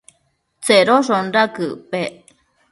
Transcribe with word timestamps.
Tsedoshonda 0.63 1.41
quëc 1.55 1.73
pec? 1.89 2.13